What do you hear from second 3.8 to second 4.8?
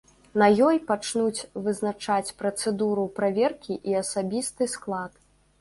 і асабісты